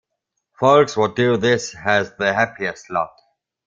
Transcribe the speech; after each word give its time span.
Folks 0.59 0.97
what 0.97 1.15
do 1.15 1.37
this 1.37 1.73
has 1.73 2.15
the 2.15 2.33
happiest 2.33 2.89
lot. 2.89 3.13